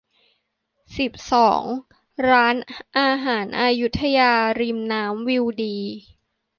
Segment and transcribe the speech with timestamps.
[0.97, 1.61] สิบสอง
[2.29, 2.55] ร้าน
[2.99, 5.75] อาหารอยุธยา ริมน้ำ วิวดี